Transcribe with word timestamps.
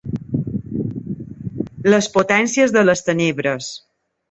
Les 1.95 2.09
potències 2.17 2.75
de 2.79 2.85
les 2.91 3.07
tenebres. 3.11 3.71